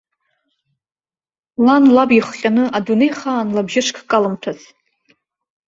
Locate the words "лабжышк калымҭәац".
3.55-4.61